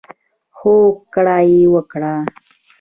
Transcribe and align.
هوکړه 0.59 1.37
یې 1.51 1.61
وکړه. 1.73 2.13